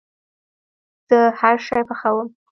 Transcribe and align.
زه 1.09 1.19
هرشی 1.39 1.81
پخوم 1.89 2.27